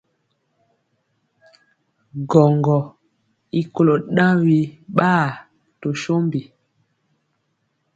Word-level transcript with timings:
Gwɔŋgɔ 2.29 2.77
i 3.59 3.61
kolo 3.73 3.93
ɗaŋ 4.15 4.31
biɓaa 4.47 5.27
to 5.81 5.87
sombi. 6.01 6.41